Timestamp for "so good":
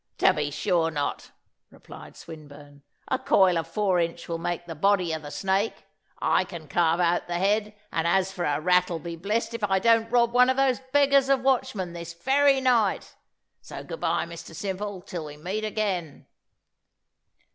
13.61-13.99